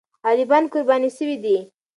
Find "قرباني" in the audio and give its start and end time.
0.73-1.09